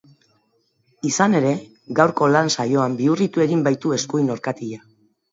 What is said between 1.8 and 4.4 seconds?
gaurko lan saion bihurritu egin baitu eskuin